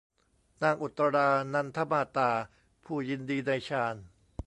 [0.63, 2.29] นางอุตตรา นันทมาตา
[2.85, 3.95] ผู้ยินดีในฌาน